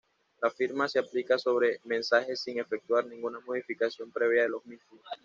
La 0.41 0.49
firma 0.49 0.87
se 0.87 0.97
aplica 0.97 1.37
sobre 1.37 1.79
mensajes 1.83 2.39
sin 2.41 2.57
efectuar 2.57 3.05
ninguna 3.05 3.39
modificación 3.41 4.09
previa 4.11 4.41
de 4.41 4.49
los 4.49 4.65
mismos. 4.65 4.99